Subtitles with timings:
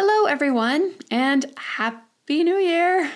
[0.00, 3.10] Hello, everyone, and Happy New Year!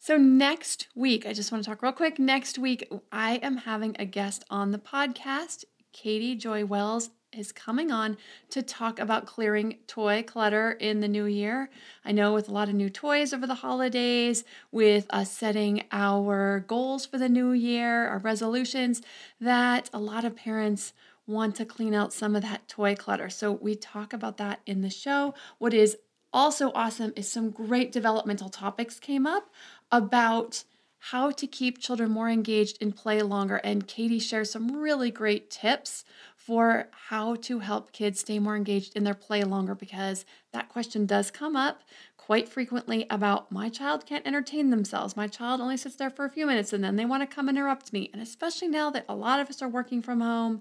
[0.00, 2.18] So, next week, I just want to talk real quick.
[2.18, 5.62] Next week, I am having a guest on the podcast.
[5.92, 8.16] Katie Joy Wells is coming on
[8.48, 11.70] to talk about clearing toy clutter in the new year.
[12.04, 16.64] I know with a lot of new toys over the holidays, with us setting our
[16.66, 19.00] goals for the new year, our resolutions,
[19.40, 20.92] that a lot of parents
[21.30, 23.30] want to clean out some of that toy clutter.
[23.30, 25.34] So we talk about that in the show.
[25.58, 25.96] What is
[26.32, 29.50] also awesome is some great developmental topics came up
[29.90, 30.64] about
[31.04, 33.56] how to keep children more engaged in play longer.
[33.56, 36.04] And Katie shares some really great tips
[36.36, 41.06] for how to help kids stay more engaged in their play longer because that question
[41.06, 41.82] does come up
[42.18, 45.16] quite frequently about my child can't entertain themselves.
[45.16, 47.48] My child only sits there for a few minutes and then they want to come
[47.48, 48.10] interrupt me.
[48.12, 50.60] And especially now that a lot of us are working from home,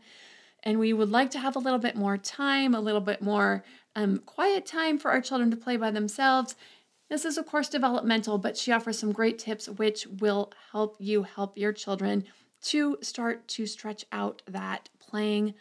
[0.64, 3.64] and we would like to have a little bit more time, a little bit more
[3.96, 6.56] um, quiet time for our children to play by themselves.
[7.10, 11.24] This is, of course, developmental, but she offers some great tips which will help you
[11.24, 12.26] help your children
[12.62, 15.56] to start to stretch out that playing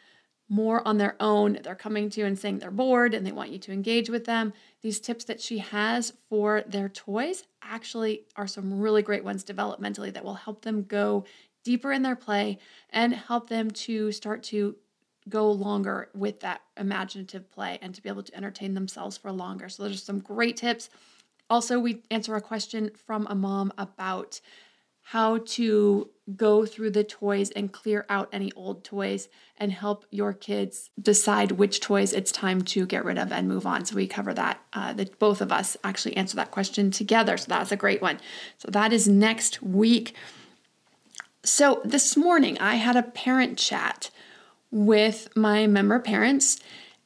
[0.49, 1.59] more on their own.
[1.63, 4.25] They're coming to you and saying they're bored and they want you to engage with
[4.25, 4.53] them.
[4.83, 10.13] These tips that she has for their toys actually are some really great ones developmentally
[10.13, 11.25] that will help them go
[11.65, 12.59] deeper in their play
[12.91, 14.77] and help them to start to
[15.29, 19.69] go longer with that imaginative play and to be able to entertain themselves for longer.
[19.69, 20.91] So, those are some great tips.
[21.51, 24.41] Also, we answer a question from a mom about
[25.11, 30.35] how to go through the toys and clear out any old toys and help your
[30.35, 33.87] kids decide which toys it's time to get rid of and move on.
[33.87, 34.61] So we cover that.
[34.75, 37.39] Uh, that both of us actually answer that question together.
[37.39, 38.21] So that's a great one.
[38.59, 40.15] So that is next week.
[41.43, 44.11] So this morning I had a parent chat
[44.71, 46.59] with my member parents,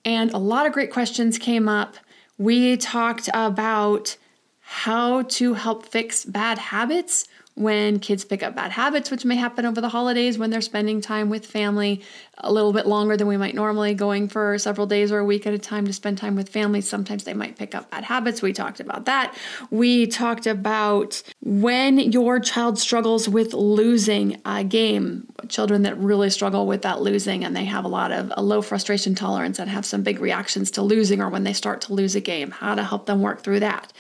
[0.05, 1.97] and a lot of great questions came up.
[2.39, 4.17] We talked about
[4.61, 9.67] how to help fix bad habits when kids pick up bad habits, which may happen
[9.67, 12.03] over the holidays when they're spending time with family
[12.39, 15.47] a little bit longer than we might normally, going for several days or a week
[15.47, 16.81] at a time to spend time with family.
[16.81, 18.41] Sometimes they might pick up bad habits.
[18.41, 19.37] We talked about that.
[19.71, 26.67] We talked about when your child struggles with losing a game, children that really struggle
[26.67, 29.85] with that losing and they have a lot of a low frustration tolerance and have
[29.85, 32.83] some big reactions to losing or when they start to lose a game, how to
[32.83, 33.93] help them work through that.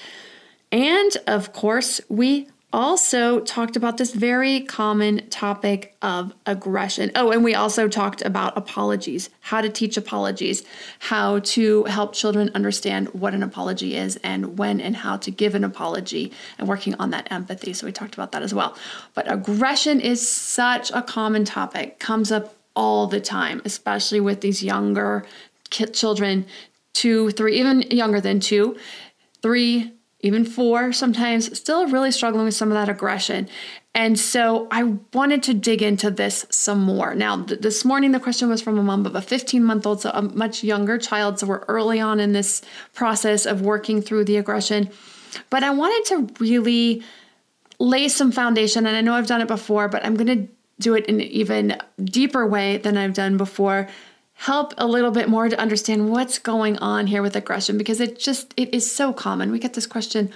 [0.71, 7.11] And of course, we also talked about this very common topic of aggression.
[7.15, 10.65] Oh, and we also talked about apologies, how to teach apologies,
[10.99, 15.55] how to help children understand what an apology is and when and how to give
[15.55, 17.73] an apology and working on that empathy.
[17.73, 18.77] So we talked about that as well.
[19.15, 24.63] But aggression is such a common topic, comes up all the time, especially with these
[24.63, 25.25] younger
[25.71, 26.47] children,
[26.93, 28.77] two, three, even younger than two,
[29.43, 29.93] three,
[30.23, 33.49] even four sometimes, still really struggling with some of that aggression.
[33.95, 37.15] And so I wanted to dig into this some more.
[37.15, 40.01] Now, th- this morning, the question was from a mom of a 15 month old,
[40.01, 41.39] so a much younger child.
[41.39, 42.63] So we're early on in this
[42.95, 44.89] process of working through the aggression.
[45.51, 47.03] But I wanted to really
[47.79, 48.87] lay some foundation.
[48.87, 50.49] And I know I've done it before, but I'm going to
[50.79, 53.89] do it in an even deeper way than I've done before
[54.43, 58.19] help a little bit more to understand what's going on here with aggression because it
[58.19, 59.53] just it is so common.
[59.53, 60.33] We get this question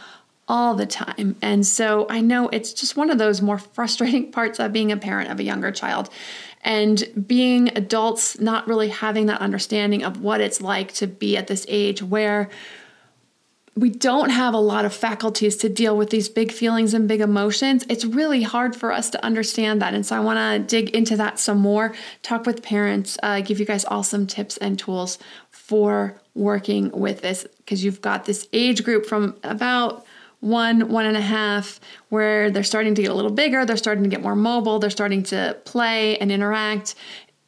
[0.47, 1.35] all the time.
[1.43, 4.97] And so I know it's just one of those more frustrating parts of being a
[4.97, 6.09] parent of a younger child
[6.63, 11.49] and being adults not really having that understanding of what it's like to be at
[11.49, 12.49] this age where
[13.77, 17.21] we don't have a lot of faculties to deal with these big feelings and big
[17.21, 19.93] emotions, it's really hard for us to understand that.
[19.93, 23.61] And so I want to dig into that some more, talk with parents, uh, give
[23.61, 25.19] you guys all some tips and tools
[25.51, 30.07] for working with this because you've got this age group from about
[30.41, 34.05] one, one and a half, where they're starting to get a little bigger, they're starting
[34.05, 36.95] to get more mobile, they're starting to play and interact.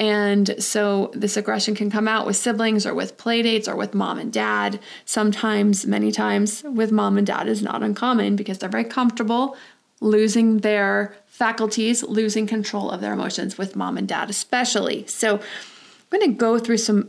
[0.01, 4.19] And so this aggression can come out with siblings or with playdates or with mom
[4.19, 4.79] and dad.
[5.05, 9.57] Sometimes, many times, with mom and dad is not uncommon because they're very comfortable
[10.01, 15.07] losing their faculties, losing control of their emotions with mom and dad, especially.
[15.07, 17.09] So I'm going to go through some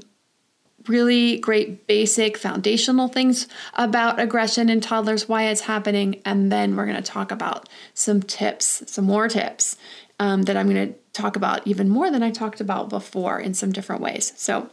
[0.87, 6.85] really great basic foundational things about aggression in toddlers, why it's happening, and then we're
[6.85, 9.77] going to talk about some tips, some more tips
[10.19, 13.53] um, that I'm going to talk about even more than I talked about before in
[13.53, 14.33] some different ways.
[14.35, 14.69] So,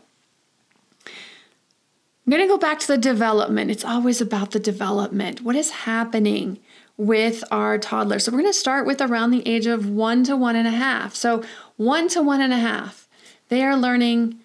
[1.05, 3.71] I'm going to go back to the development.
[3.71, 5.43] It's always about the development.
[5.43, 6.59] What is happening
[6.97, 8.25] with our toddlers?
[8.25, 10.73] So, we're going to start with around the age of one to one and a
[10.73, 11.15] half.
[11.15, 11.43] So,
[11.77, 13.09] one to one and a half,
[13.49, 14.41] they are learning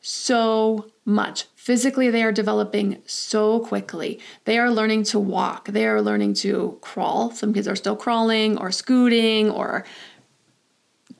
[0.00, 1.44] so much.
[1.54, 4.18] Physically, they are developing so quickly.
[4.44, 7.30] They are learning to walk, they are learning to crawl.
[7.30, 9.84] Some kids are still crawling or scooting or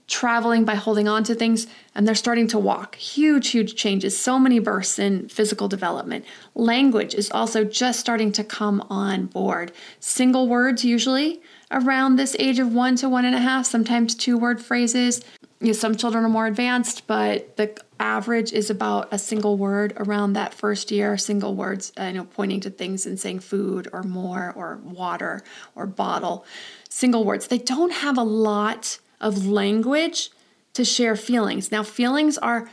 [0.09, 2.97] traveling by holding on to things, and they're starting to walk.
[2.97, 6.25] Huge, huge changes, so many bursts in physical development.
[6.55, 9.71] Language is also just starting to come on board.
[10.01, 14.39] Single words, usually around this age of one to one and a half, sometimes two
[14.39, 15.23] word phrases.
[15.61, 19.93] You know, some children are more advanced, but the average is about a single word
[19.97, 21.19] around that first year.
[21.19, 25.43] Single words, uh, you know, pointing to things and saying food or more or water
[25.75, 26.47] or bottle.
[26.89, 27.49] Single words.
[27.49, 30.31] They don't have a lot of language
[30.75, 31.73] to share feelings.
[31.73, 32.71] Now, feelings are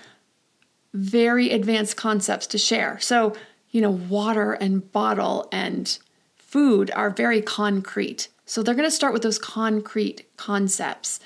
[0.93, 2.99] very advanced concepts to share.
[2.99, 3.35] So,
[3.71, 5.97] you know, water and bottle and
[6.37, 8.29] food are very concrete.
[8.45, 11.19] So they're going to start with those concrete concepts.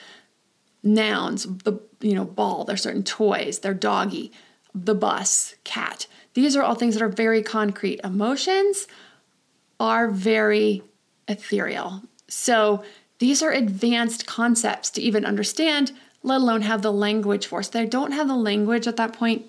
[0.82, 4.32] Nouns, the you know, ball, there's certain toys, their doggy,
[4.74, 6.08] the bus, cat.
[6.34, 8.00] These are all things that are very concrete.
[8.04, 8.88] Emotions
[9.80, 10.82] are very
[11.28, 12.04] ethereal.
[12.28, 12.84] So
[13.20, 15.92] these are advanced concepts to even understand,
[16.24, 17.62] let alone have the language for.
[17.62, 19.46] So they don't have the language at that point.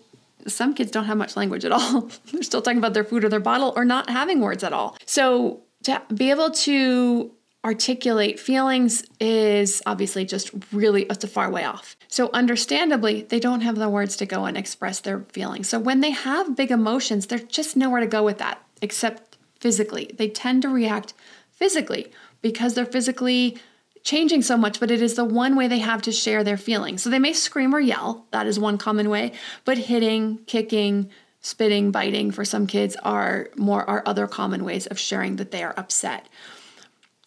[0.46, 2.10] Some kids don't have much language at all.
[2.32, 4.96] They're still talking about their food or their bottle or not having words at all.
[5.06, 7.30] So to be able to
[7.64, 11.96] articulate feelings is obviously just really it's a far way off.
[12.08, 15.68] So understandably, they don't have the words to go and express their feelings.
[15.68, 20.10] So when they have big emotions, there's just nowhere to go with that except physically.
[20.16, 21.12] They tend to react
[21.52, 22.10] physically
[22.42, 23.58] because they're physically
[24.02, 27.02] changing so much, but it is the one way they have to share their feelings.
[27.02, 29.32] So they may scream or yell, that is one common way,
[29.64, 31.10] but hitting, kicking,
[31.40, 35.62] spitting, biting for some kids are more are other common ways of sharing that they
[35.62, 36.28] are upset.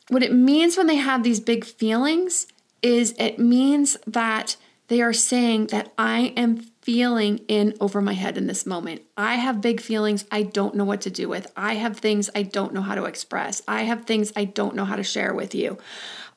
[0.10, 2.48] What it means when they have these big feelings
[2.82, 4.58] is it means that
[4.88, 9.02] they are saying that I am feeling in over my head in this moment.
[9.16, 11.52] I have big feelings I don't know what to do with.
[11.56, 13.62] I have things I don't know how to express.
[13.68, 15.78] I have things I don't know how to share with you.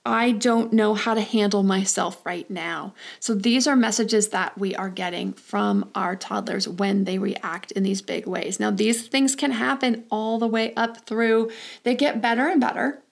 [0.05, 2.95] I don't know how to handle myself right now.
[3.19, 7.83] So, these are messages that we are getting from our toddlers when they react in
[7.83, 8.61] these big ways.
[8.61, 11.51] Now, these things can happen all the way up through,
[11.83, 13.03] they get better and better,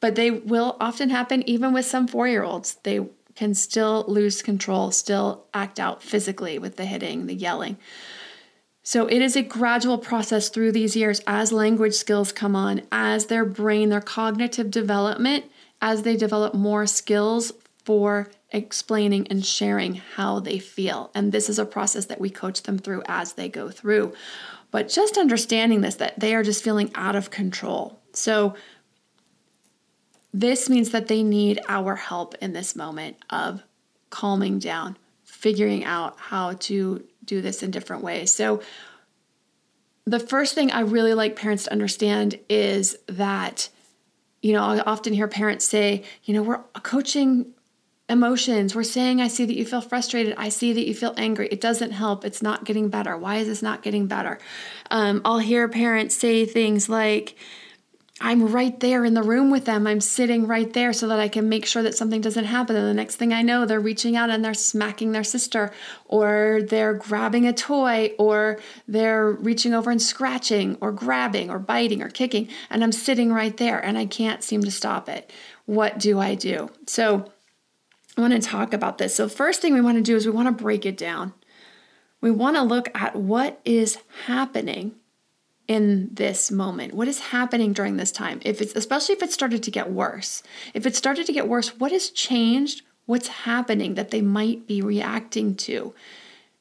[0.00, 2.74] but they will often happen even with some four year olds.
[2.82, 7.76] They can still lose control, still act out physically with the hitting, the yelling.
[8.82, 13.26] So it is a gradual process through these years as language skills come on, as
[13.26, 15.44] their brain, their cognitive development,
[15.80, 17.52] as they develop more skills
[17.84, 21.10] for explaining and sharing how they feel.
[21.14, 24.14] And this is a process that we coach them through as they go through.
[24.70, 28.00] But just understanding this, that they are just feeling out of control.
[28.12, 28.54] So
[30.32, 33.62] this means that they need our help in this moment of
[34.10, 38.32] calming down, figuring out how to do this in different ways.
[38.32, 38.62] So,
[40.04, 43.68] the first thing I really like parents to understand is that,
[44.40, 47.54] you know, I often hear parents say, you know, we're coaching
[48.08, 48.74] emotions.
[48.74, 50.34] We're saying, I see that you feel frustrated.
[50.36, 51.48] I see that you feel angry.
[51.52, 52.24] It doesn't help.
[52.24, 53.16] It's not getting better.
[53.16, 54.38] Why is this not getting better?
[54.90, 57.36] Um, I'll hear parents say things like,
[58.24, 59.84] I'm right there in the room with them.
[59.84, 62.76] I'm sitting right there so that I can make sure that something doesn't happen.
[62.76, 65.72] And the next thing I know, they're reaching out and they're smacking their sister,
[66.04, 72.00] or they're grabbing a toy, or they're reaching over and scratching, or grabbing, or biting,
[72.00, 72.48] or kicking.
[72.70, 75.32] And I'm sitting right there and I can't seem to stop it.
[75.66, 76.70] What do I do?
[76.86, 77.28] So
[78.16, 79.16] I want to talk about this.
[79.16, 81.32] So, first thing we want to do is we want to break it down.
[82.20, 84.94] We want to look at what is happening
[85.68, 86.94] in this moment?
[86.94, 88.40] What is happening during this time?
[88.44, 90.42] If it's especially if it started to get worse.
[90.74, 92.82] If it started to get worse, what has changed?
[93.06, 95.94] What's happening that they might be reacting to?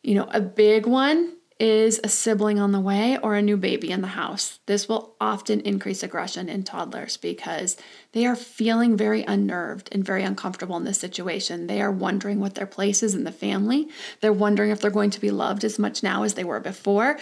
[0.04, 3.92] You know, a big one is a sibling on the way or a new baby
[3.92, 4.60] in the house.
[4.66, 7.78] This will often increase aggression in toddlers because
[8.14, 11.68] they are feeling very unnerved and very uncomfortable in this situation.
[11.68, 13.90] They are wondering what their place is in the family.
[14.22, 17.20] They're wondering if they're going to be loved as much now as they were before.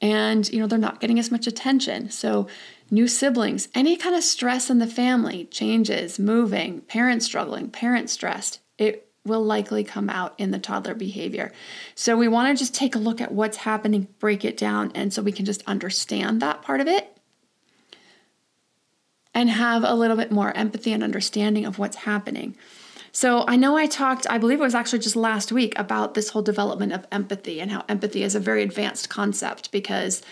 [0.00, 2.10] And, you know, they're not getting as much attention.
[2.10, 2.46] So,
[2.90, 8.60] new siblings, any kind of stress in the family, changes, moving, parents struggling, parents stressed,
[8.78, 11.52] it will likely come out in the toddler behavior.
[11.94, 15.12] So we want to just take a look at what's happening, break it down, and
[15.12, 17.16] so we can just understand that part of it
[19.34, 22.56] and have a little bit more empathy and understanding of what's happening.
[23.12, 26.30] So I know I talked, I believe it was actually just last week, about this
[26.30, 30.22] whole development of empathy and how empathy is a very advanced concept because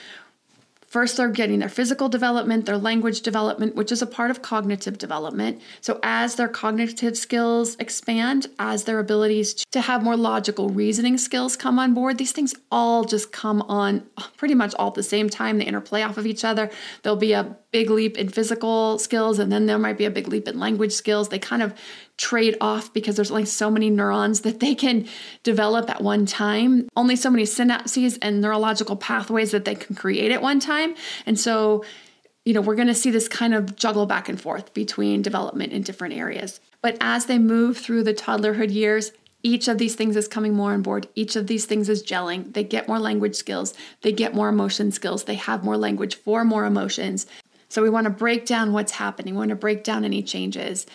[0.89, 4.97] First, they're getting their physical development, their language development, which is a part of cognitive
[4.97, 5.61] development.
[5.83, 11.57] So, as their cognitive skills expand, as their abilities to have more logical reasoning skills
[11.57, 14.07] come on board, these things all just come on
[14.39, 15.59] pretty much all at the same time.
[15.59, 16.71] They interplay off of each other.
[17.03, 20.27] There'll be a big leap in physical skills, and then there might be a big
[20.27, 21.29] leap in language skills.
[21.29, 21.75] They kind of
[22.19, 25.09] trade off because there's only so many neurons that they can
[25.45, 30.33] develop at one time, only so many synapses and neurological pathways that they can create
[30.33, 30.95] at one time.
[31.25, 31.85] And so,
[32.45, 35.73] you know, we're going to see this kind of juggle back and forth between development
[35.73, 36.61] in different areas.
[36.83, 39.13] But as they move through the toddlerhood years,
[39.45, 41.09] each of these things is coming more on board.
[41.15, 42.53] Each of these things is gelling.
[42.55, 43.75] They get more language skills.
[44.03, 45.25] They get more emotion skills.
[45.25, 47.27] They have more language for more emotions.
[47.69, 49.35] So we want to break down what's happening.
[49.35, 50.87] We want to break down any changes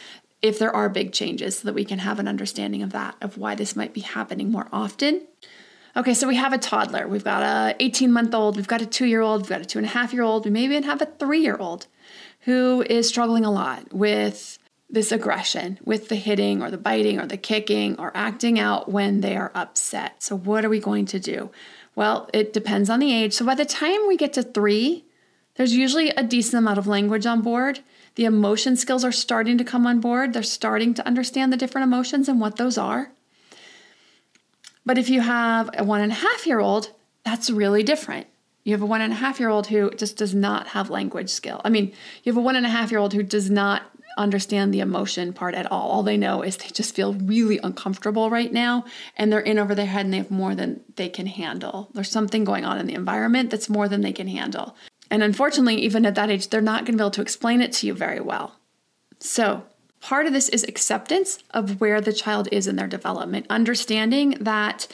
[0.43, 3.37] if there are big changes so that we can have an understanding of that, of
[3.37, 5.25] why this might be happening more often.
[5.95, 7.07] Okay, so we have a toddler.
[7.07, 9.65] We've got a 18 month old, we've got a two year old, we've got a
[9.65, 11.87] two and a half year old, we maybe even have a three year old
[12.41, 14.59] who is struggling a lot with
[14.89, 19.21] this aggression, with the hitting or the biting or the kicking or acting out when
[19.21, 20.21] they are upset.
[20.21, 21.51] So, what are we going to do?
[21.95, 23.33] Well, it depends on the age.
[23.33, 25.05] So, by the time we get to three,
[25.55, 27.79] there's usually a decent amount of language on board.
[28.15, 30.33] The emotion skills are starting to come on board.
[30.33, 33.11] They're starting to understand the different emotions and what those are.
[34.85, 36.91] But if you have a one and a half year old,
[37.23, 38.27] that's really different.
[38.63, 41.29] You have a one and a half year old who just does not have language
[41.29, 41.61] skill.
[41.65, 41.91] I mean,
[42.23, 43.83] you have a one and a half year old who does not
[44.17, 45.89] understand the emotion part at all.
[45.89, 48.85] All they know is they just feel really uncomfortable right now
[49.17, 51.89] and they're in over their head and they have more than they can handle.
[51.93, 54.75] There's something going on in the environment that's more than they can handle.
[55.13, 57.71] And unfortunately, even at that age, they're not going to be able to explain it
[57.73, 58.55] to you very well.
[59.19, 59.61] So,
[60.01, 64.87] part of this is acceptance of where the child is in their development, understanding that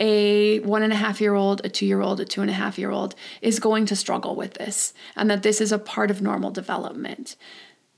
[0.00, 2.54] a one and a half year old, a two year old, a two and a
[2.54, 6.10] half year old is going to struggle with this, and that this is a part
[6.10, 7.36] of normal development.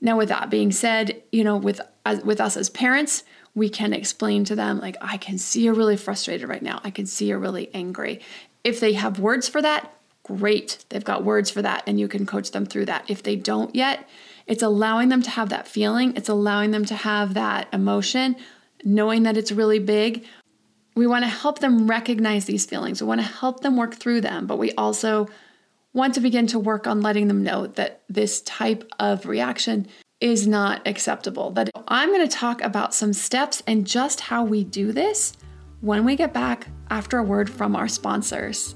[0.01, 1.79] Now, with that being said, you know, with
[2.25, 3.23] with us as parents,
[3.55, 6.81] we can explain to them like, I can see you're really frustrated right now.
[6.83, 8.19] I can see you're really angry.
[8.65, 9.93] If they have words for that,
[10.29, 10.85] great.
[10.89, 13.09] They've got words for that and you can coach them through that.
[13.09, 14.07] If they don't yet,
[14.45, 18.35] it's allowing them to have that feeling, it's allowing them to have that emotion,
[18.83, 20.25] knowing that it's really big.
[20.95, 23.01] We want to help them recognize these feelings.
[23.01, 25.27] We want to help them work through them, but we also
[25.93, 29.87] want to begin to work on letting them know that this type of reaction
[30.21, 31.51] is not acceptable.
[31.51, 35.33] That I'm going to talk about some steps and just how we do this
[35.81, 38.75] when we get back after a word from our sponsors.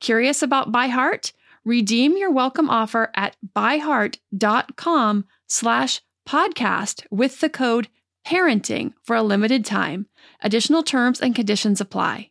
[0.00, 1.32] Curious about ByHeart?
[1.64, 7.88] Redeem your welcome offer at byheart.com slash podcast with the code
[8.26, 10.06] parenting for a limited time.
[10.42, 12.30] Additional terms and conditions apply.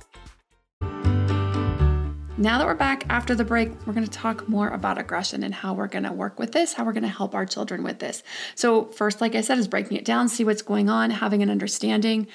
[2.41, 5.53] Now that we're back after the break, we're going to talk more about aggression and
[5.53, 7.99] how we're going to work with this, how we're going to help our children with
[7.99, 8.23] this.
[8.55, 11.51] So, first, like I said, is breaking it down, see what's going on, having an
[11.51, 12.25] understanding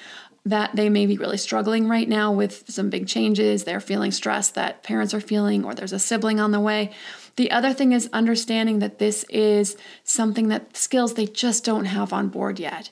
[0.45, 3.65] that they may be really struggling right now with some big changes.
[3.65, 6.91] They're feeling stress that parents are feeling, or there's a sibling on the way.
[7.35, 12.13] The other thing is understanding that this is something that skills they just don't have
[12.13, 12.91] on board yet.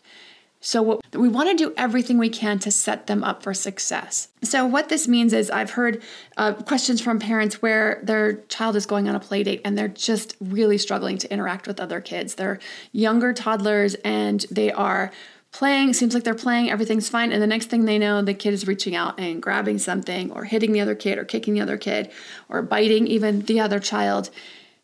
[0.65, 4.29] So what, we want to do everything we can to set them up for success.
[4.41, 6.01] So what this means is I've heard
[6.37, 9.87] uh, questions from parents where their child is going on a play date and they're
[9.87, 12.33] just really struggling to interact with other kids.
[12.33, 12.57] They're
[12.93, 15.11] younger toddlers and they are
[15.51, 18.53] playing seems like they're playing everything's fine and the next thing they know the kid
[18.53, 21.77] is reaching out and grabbing something or hitting the other kid or kicking the other
[21.77, 22.11] kid
[22.49, 24.29] or biting even the other child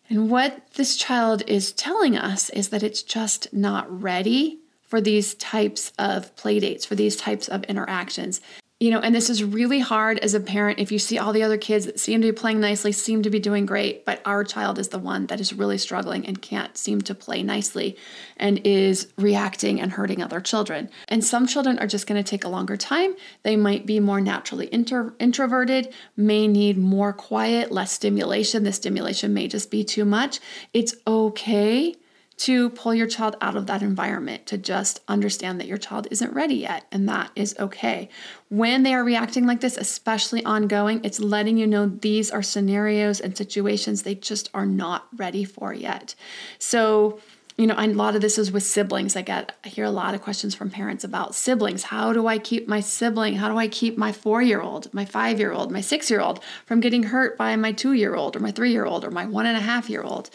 [0.09, 4.61] and what this child is telling us is that it's just not ready
[4.91, 8.41] for these types of play dates, for these types of interactions.
[8.81, 11.43] You know, and this is really hard as a parent if you see all the
[11.43, 14.43] other kids that seem to be playing nicely, seem to be doing great, but our
[14.43, 17.95] child is the one that is really struggling and can't seem to play nicely
[18.36, 20.89] and is reacting and hurting other children.
[21.07, 23.13] And some children are just going to take a longer time.
[23.43, 28.63] They might be more naturally inter- introverted, may need more quiet, less stimulation.
[28.63, 30.41] The stimulation may just be too much.
[30.74, 31.95] It's okay
[32.41, 36.33] to pull your child out of that environment, to just understand that your child isn't
[36.33, 38.10] ready yet, and that is okay.
[38.50, 43.19] When they are reacting like this, especially ongoing, it's letting you know these are scenarios
[43.19, 46.15] and situations they just are not ready for yet.
[46.57, 47.19] So,
[47.57, 49.15] you know, a lot of this is with siblings.
[49.15, 51.84] I get, I hear a lot of questions from parents about siblings.
[51.84, 53.36] How do I keep my sibling?
[53.36, 56.21] How do I keep my four year old, my five year old, my six year
[56.21, 59.12] old from getting hurt by my two year old or my three year old or
[59.12, 60.32] my one and a half year old?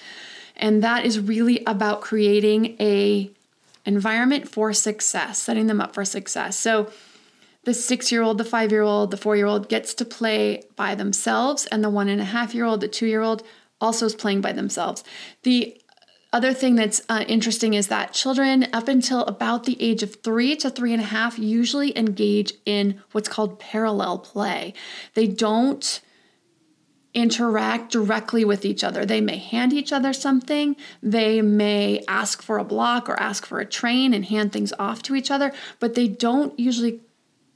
[0.57, 3.31] And that is really about creating a
[3.85, 6.59] environment for success, setting them up for success.
[6.59, 6.91] So
[7.65, 10.63] the six year old, the five year old, the four year old gets to play
[10.77, 13.43] by themselves, and the one and a half year old, the two year old
[13.81, 15.05] also is playing by themselves.
[15.43, 15.81] The
[16.33, 20.57] other thing that's uh, interesting is that children up until about the age of three
[20.57, 24.75] to three and a half usually engage in what's called parallel play.
[25.15, 26.01] They don't
[27.17, 29.07] interact directly with each other.
[29.07, 33.59] They may hand each other something, they may ask for a block or ask for
[33.59, 37.01] a train and hand things off to each other, but they don't usually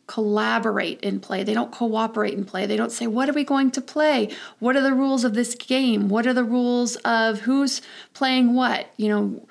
[0.06, 1.44] collaborate in play.
[1.44, 2.66] They don't cooperate in play.
[2.66, 4.30] They don't say, What are we going to play?
[4.58, 6.08] What are the rules of this game?
[6.08, 7.80] What are the rules of who's
[8.14, 8.90] playing what?
[8.96, 9.46] You know,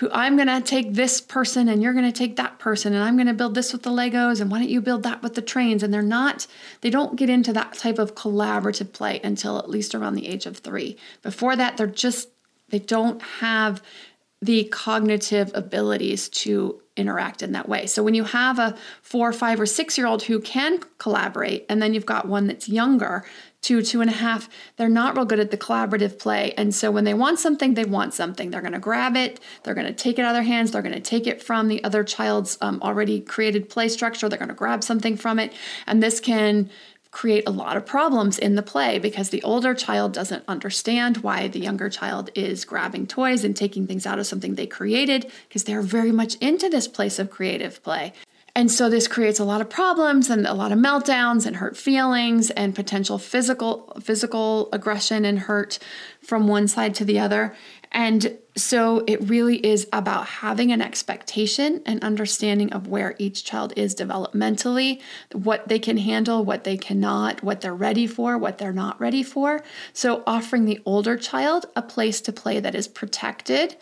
[0.00, 3.04] who I'm going to take this person and you're going to take that person and
[3.04, 5.34] I'm going to build this with the Legos and why don't you build that with
[5.34, 5.82] the trains?
[5.82, 6.46] And they're not,
[6.80, 10.46] they don't get into that type of collaborative play until at least around the age
[10.46, 10.96] of three.
[11.20, 12.30] Before that, they're just,
[12.70, 13.82] they don't have
[14.40, 17.84] the cognitive abilities to interact in that way.
[17.86, 21.82] So when you have a four, five, or six year old who can collaborate, and
[21.82, 23.26] then you've got one that's younger,
[23.62, 26.54] two, two and a half, they're not real good at the collaborative play.
[26.56, 28.50] And so when they want something, they want something.
[28.50, 30.82] They're going to grab it, they're going to take it out of their hands, they're
[30.82, 34.48] going to take it from the other child's um, already created play structure, they're going
[34.48, 35.52] to grab something from it.
[35.86, 36.70] And this can
[37.10, 41.48] create a lot of problems in the play because the older child doesn't understand why
[41.48, 45.64] the younger child is grabbing toys and taking things out of something they created because
[45.64, 48.12] they're very much into this place of creative play.
[48.60, 51.78] And so this creates a lot of problems and a lot of meltdowns and hurt
[51.78, 55.78] feelings and potential physical physical aggression and hurt
[56.20, 57.56] from one side to the other.
[57.90, 63.72] And so it really is about having an expectation and understanding of where each child
[63.76, 65.00] is developmentally,
[65.32, 69.22] what they can handle, what they cannot, what they're ready for, what they're not ready
[69.22, 69.62] for.
[69.94, 73.76] So offering the older child a place to play that is protected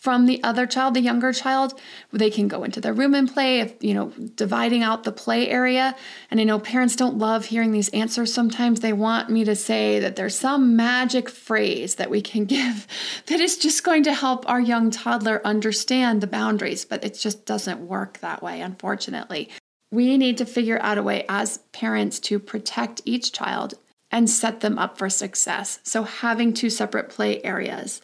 [0.00, 1.78] from the other child, the younger child.
[2.10, 5.48] They can go into their room and play, if, you know, dividing out the play
[5.48, 5.94] area.
[6.30, 8.80] And I know parents don't love hearing these answers sometimes.
[8.80, 12.86] They want me to say that there's some magic phrase that we can give
[13.26, 17.44] that is just going to help our young toddler understand the boundaries, but it just
[17.44, 19.50] doesn't work that way, unfortunately.
[19.92, 23.74] We need to figure out a way as parents to protect each child
[24.10, 25.78] and set them up for success.
[25.82, 28.00] So, having two separate play areas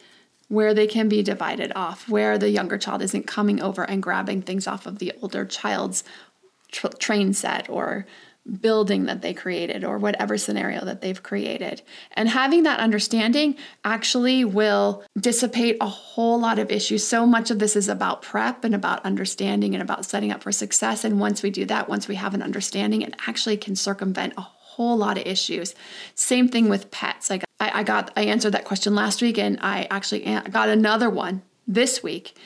[0.49, 4.43] where they can be divided off, where the younger child isn't coming over and grabbing
[4.43, 6.05] things off of the older child's
[6.71, 8.07] tr- train set or
[8.61, 11.83] building that they created or whatever scenario that they've created.
[12.13, 17.05] And having that understanding actually will dissipate a whole lot of issues.
[17.07, 20.53] So much of this is about prep and about understanding and about setting up for
[20.53, 21.05] success.
[21.05, 24.43] And once we do that, once we have an understanding, it actually can circumvent a
[24.43, 25.75] whole lot of issues.
[26.15, 27.31] Same thing with pets.
[27.31, 31.11] Like I, I got, I answered that question last week, and I actually got another
[31.11, 32.37] one this week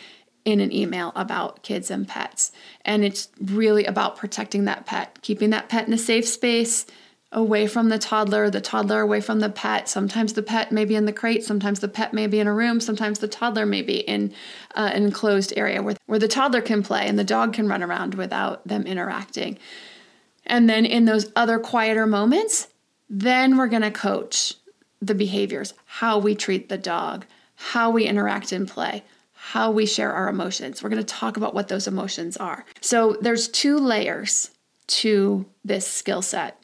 [0.45, 2.53] in an email about kids and pets.
[2.85, 6.87] And it's really about protecting that pet, keeping that pet in a safe space,
[7.33, 9.89] away from the toddler, the toddler away from the pet.
[9.89, 12.55] Sometimes the pet may be in the crate, sometimes the pet may be in a
[12.55, 14.33] room, sometimes the toddler may be in
[14.75, 17.83] uh, an enclosed area where, where the toddler can play and the dog can run
[17.83, 19.59] around without them interacting.
[20.45, 22.67] And then in those other quieter moments,
[23.09, 24.55] then we're going to coach
[25.01, 30.13] the behaviors, how we treat the dog, how we interact in play, how we share
[30.13, 30.83] our emotions.
[30.83, 32.65] We're going to talk about what those emotions are.
[32.81, 34.51] So there's two layers
[34.89, 36.63] to this skill set.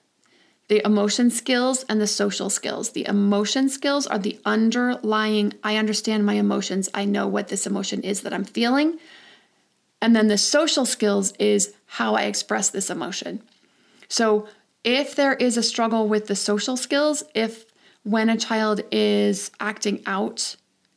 [0.69, 2.91] The emotion skills and the social skills.
[2.91, 6.89] The emotion skills are the underlying, I understand my emotions.
[6.93, 8.99] I know what this emotion is that I'm feeling.
[10.03, 13.43] And then the social skills is how I express this emotion.
[14.09, 14.49] So
[14.85, 17.66] if there is a struggle with the social skills, if
[18.07, 20.55] when a child is acting out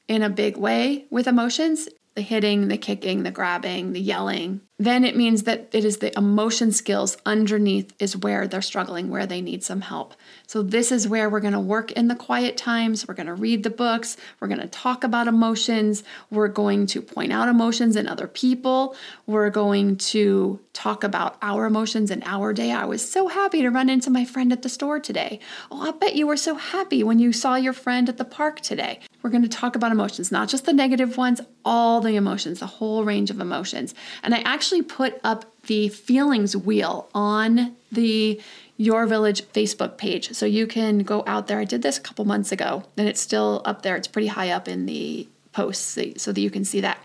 [0.08, 5.04] in a big way with emotions, the hitting, the kicking, the grabbing, the yelling, then
[5.04, 9.42] it means that it is the emotion skills underneath is where they're struggling, where they
[9.42, 10.14] need some help.
[10.48, 13.06] So, this is where we're going to work in the quiet times.
[13.06, 14.16] We're going to read the books.
[14.40, 16.04] We're going to talk about emotions.
[16.32, 18.96] We're going to point out emotions in other people.
[19.28, 22.72] We're going to talk about our emotions in our day.
[22.72, 25.42] I was so happy to run into my friend at the store today.
[25.70, 28.62] Oh, I bet you were so happy when you saw your friend at the park
[28.62, 29.02] today.
[29.22, 32.66] We're going to talk about emotions, not just the negative ones, all the emotions, the
[32.66, 33.94] whole range of emotions.
[34.24, 38.42] And I actually put up the feelings wheel on the
[38.78, 40.34] Your Village Facebook page.
[40.34, 41.60] So you can go out there.
[41.60, 43.96] I did this a couple months ago and it's still up there.
[43.96, 46.98] It's pretty high up in the posts so that you can see that.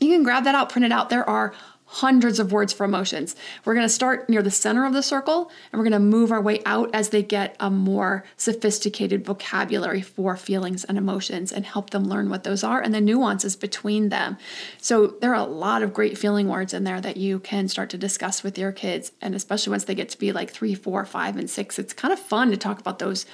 [0.00, 1.10] You can grab that out, print it out.
[1.10, 1.52] There are
[1.92, 3.34] hundreds of words for emotions.
[3.64, 6.30] We're going to start near the center of the circle and we're going to move
[6.30, 11.66] our way out as they get a more sophisticated vocabulary for feelings and emotions and
[11.66, 14.38] help them learn what those are and the nuances between them.
[14.78, 17.90] So there are a lot of great feeling words in there that you can start
[17.90, 19.10] to discuss with your kids.
[19.20, 22.12] And especially once they get to be like three, four, five, and six, it's kind
[22.12, 23.26] of fun to talk about those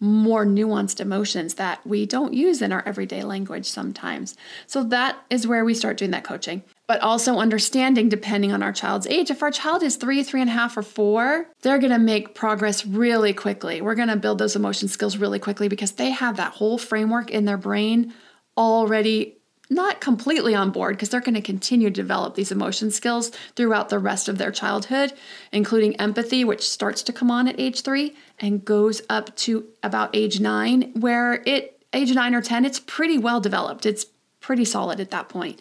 [0.00, 4.34] more nuanced emotions that we don't use in our everyday language sometimes.
[4.66, 8.72] So that is where we start doing that coaching but also understanding depending on our
[8.72, 9.30] child's age.
[9.30, 12.84] If our child is three, three and a half, or four, they're gonna make progress
[12.84, 13.80] really quickly.
[13.80, 17.44] We're gonna build those emotion skills really quickly because they have that whole framework in
[17.44, 18.12] their brain
[18.58, 19.36] already
[19.70, 23.88] not completely on board because they're going to continue to develop these emotion skills throughout
[23.88, 25.12] the rest of their childhood,
[25.52, 30.10] including empathy, which starts to come on at age three and goes up to about
[30.12, 33.86] age nine, where it, age nine or 10, it's pretty well developed.
[33.86, 34.06] It's
[34.40, 35.60] pretty solid at that point.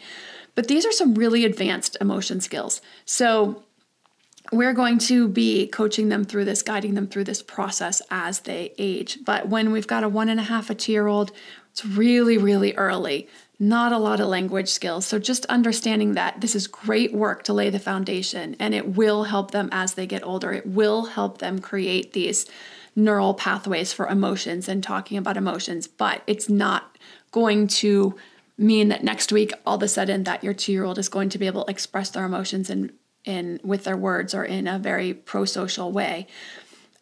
[0.60, 2.82] But these are some really advanced emotion skills.
[3.06, 3.64] So
[4.52, 8.74] we're going to be coaching them through this, guiding them through this process as they
[8.78, 9.20] age.
[9.24, 11.32] But when we've got a one and a half, a two year old,
[11.72, 13.30] it's really, really early.
[13.58, 15.06] Not a lot of language skills.
[15.06, 19.24] So just understanding that this is great work to lay the foundation and it will
[19.24, 20.52] help them as they get older.
[20.52, 22.46] It will help them create these
[22.98, 26.98] neural pathways for emotions and talking about emotions, but it's not
[27.32, 28.18] going to
[28.60, 31.48] mean that next week all of a sudden that your two-year-old is going to be
[31.48, 32.92] able to express their emotions in
[33.26, 36.26] in with their words or in a very pro-social way.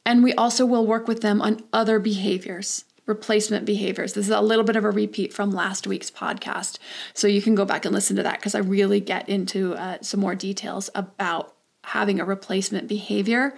[0.06, 4.14] And we also will work with them on other behaviors, replacement behaviors.
[4.14, 6.80] This is a little bit of a repeat from last week's podcast.
[7.14, 9.98] So you can go back and listen to that because I really get into uh,
[10.02, 13.54] some more details about having a replacement behavior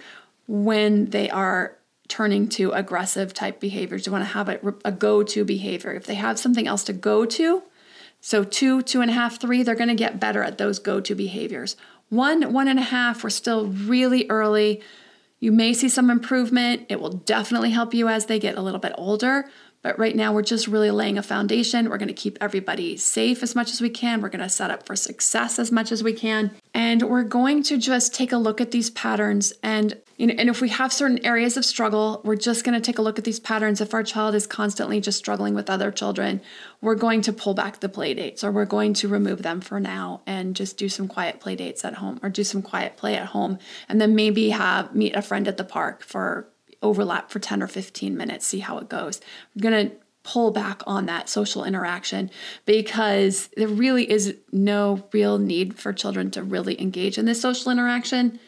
[0.46, 1.76] when they are
[2.08, 4.04] turning to aggressive type behaviors.
[4.04, 5.92] You want to have a, a go to behavior.
[5.92, 7.62] If they have something else to go to,
[8.20, 11.00] so, two, two and a half, three, they're going to get better at those go
[11.00, 11.76] to behaviors.
[12.10, 14.82] One, one and a half, we're still really early.
[15.38, 16.86] You may see some improvement.
[16.90, 19.48] It will definitely help you as they get a little bit older.
[19.82, 21.88] But right now, we're just really laying a foundation.
[21.88, 24.20] We're going to keep everybody safe as much as we can.
[24.20, 26.50] We're going to set up for success as much as we can.
[26.74, 29.54] And we're going to just take a look at these patterns.
[29.62, 32.80] And, you know, and if we have certain areas of struggle, we're just going to
[32.80, 33.80] take a look at these patterns.
[33.80, 36.42] If our child is constantly just struggling with other children,
[36.82, 39.80] we're going to pull back the play dates or we're going to remove them for
[39.80, 43.16] now and just do some quiet play dates at home or do some quiet play
[43.16, 43.58] at home.
[43.88, 46.48] And then maybe have meet a friend at the park for
[46.82, 49.20] overlap for 10 or 15 minutes, see how it goes.
[49.54, 52.30] I'm going to pull back on that social interaction
[52.66, 57.72] because there really is no real need for children to really engage in this social
[57.72, 58.38] interaction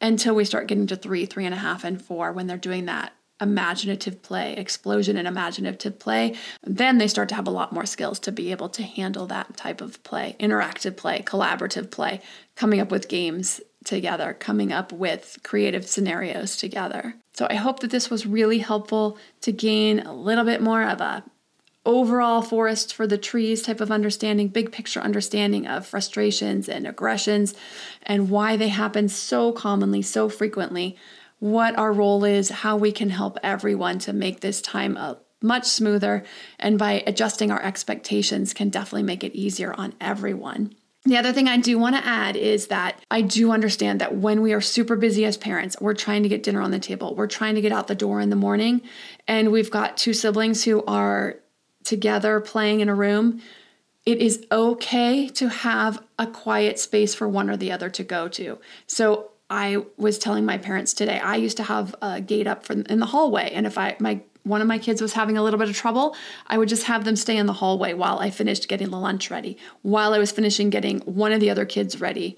[0.00, 2.86] until we start getting to three, three and a half, and four when they're doing
[2.86, 7.86] that imaginative play, explosion in imaginative play, then they start to have a lot more
[7.86, 12.20] skills to be able to handle that type of play, interactive play, collaborative play,
[12.54, 17.14] coming up with games together, coming up with creative scenarios together.
[17.32, 21.00] So I hope that this was really helpful to gain a little bit more of
[21.00, 21.24] a
[21.86, 27.54] overall forest for the trees type of understanding, big picture understanding of frustrations and aggressions
[28.02, 30.96] and why they happen so commonly, so frequently
[31.38, 35.64] what our role is, how we can help everyone to make this time a much
[35.64, 36.22] smoother,
[36.58, 40.74] and by adjusting our expectations, can definitely make it easier on everyone.
[41.04, 44.42] The other thing I do want to add is that I do understand that when
[44.42, 47.26] we are super busy as parents, we're trying to get dinner on the table, we're
[47.26, 48.82] trying to get out the door in the morning,
[49.26, 51.36] and we've got two siblings who are
[51.84, 53.40] together playing in a room.
[54.04, 58.28] It is okay to have a quiet space for one or the other to go
[58.28, 58.58] to.
[58.86, 63.00] So I was telling my parents today, I used to have a gate up in
[63.00, 65.68] the hallway, and if I my one of my kids was having a little bit
[65.68, 68.90] of trouble, I would just have them stay in the hallway while I finished getting
[68.90, 72.36] the lunch ready, while I was finishing getting one of the other kids ready.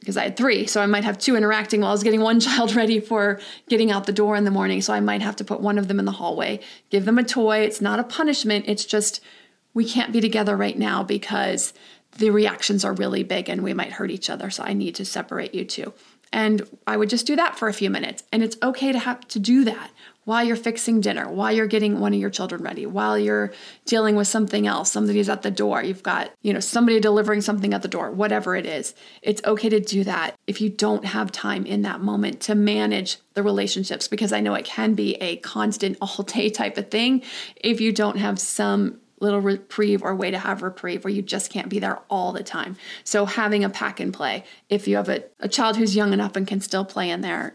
[0.00, 2.40] Because I had three, so I might have two interacting while I was getting one
[2.40, 4.82] child ready for getting out the door in the morning.
[4.82, 7.24] So I might have to put one of them in the hallway, give them a
[7.24, 7.58] toy.
[7.58, 9.20] It's not a punishment, it's just
[9.74, 11.72] we can't be together right now because
[12.18, 14.50] the reactions are really big and we might hurt each other.
[14.50, 15.94] So I need to separate you two.
[16.32, 18.22] And I would just do that for a few minutes.
[18.32, 19.90] And it's okay to have to do that
[20.24, 23.52] while you're fixing dinner, while you're getting one of your children ready, while you're
[23.86, 24.92] dealing with something else.
[24.92, 25.82] Somebody's at the door.
[25.82, 28.94] You've got, you know, somebody delivering something at the door, whatever it is.
[29.22, 33.18] It's okay to do that if you don't have time in that moment to manage
[33.34, 37.22] the relationships because I know it can be a constant all day type of thing
[37.56, 41.50] if you don't have some little reprieve or way to have reprieve where you just
[41.50, 42.76] can't be there all the time.
[43.04, 46.34] So having a pack and play, if you have a, a child who's young enough
[46.34, 47.54] and can still play in there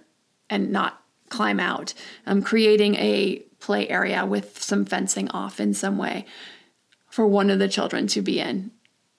[0.50, 1.94] and not climb out,
[2.26, 6.26] um, creating a play area with some fencing off in some way
[7.10, 8.72] for one of the children to be in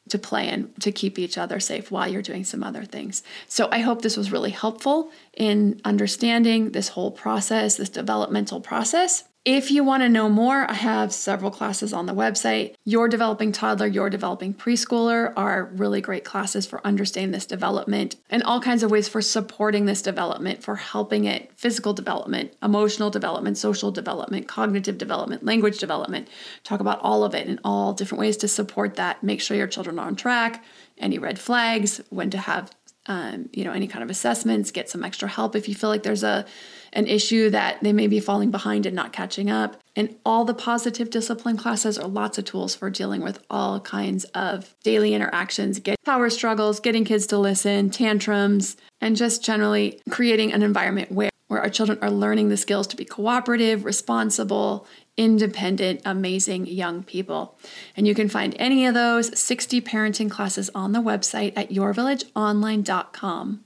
[0.08, 3.22] to play in to keep each other safe while you're doing some other things.
[3.46, 9.24] So I hope this was really helpful in understanding this whole process, this developmental process.
[9.44, 12.74] If you want to know more, I have several classes on the website.
[12.84, 18.42] Your Developing Toddler, Your Developing Preschooler are really great classes for understanding this development and
[18.42, 23.56] all kinds of ways for supporting this development, for helping it physical development, emotional development,
[23.56, 26.28] social development, cognitive development, language development.
[26.62, 29.22] Talk about all of it and all different ways to support that.
[29.22, 30.62] Make sure your children are on track,
[30.98, 32.70] any red flags, when to have
[33.08, 36.02] um, you know any kind of assessments get some extra help if you feel like
[36.02, 36.46] there's a
[36.92, 39.76] an issue that they may be falling behind and not catching up.
[39.94, 44.24] And all the positive discipline classes are lots of tools for dealing with all kinds
[44.34, 50.52] of daily interactions get power struggles getting kids to listen tantrums and just generally creating
[50.52, 54.86] an environment where where our children are learning the skills to be cooperative responsible
[55.18, 57.58] independent, amazing young people.
[57.94, 63.64] And you can find any of those 60 parenting classes on the website at yourvillageonline.com.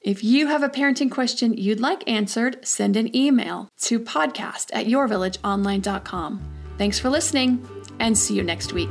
[0.00, 4.86] If you have a parenting question you'd like answered, send an email to podcast at
[4.86, 6.40] yourvillageonline.com.
[6.78, 7.66] Thanks for listening
[7.98, 8.90] and see you next week.